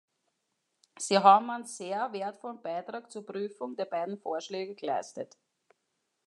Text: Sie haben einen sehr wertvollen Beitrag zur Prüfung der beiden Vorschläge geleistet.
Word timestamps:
Sie 0.97 1.19
haben 1.19 1.51
einen 1.51 1.63
sehr 1.65 2.11
wertvollen 2.11 2.59
Beitrag 2.63 3.11
zur 3.11 3.23
Prüfung 3.23 3.75
der 3.75 3.85
beiden 3.85 4.17
Vorschläge 4.17 4.73
geleistet. 4.73 5.37